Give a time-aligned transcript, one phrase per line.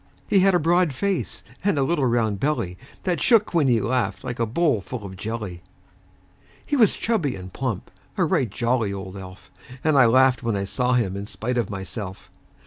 [0.27, 4.23] He had a broad face, and a little round belly That shook when he laughed,
[4.23, 5.61] like a bowl full of jelly.
[6.65, 9.51] He was chubby and plump a right jolly old elf;
[9.83, 12.31] And I laughed when I saw him in spite of myself.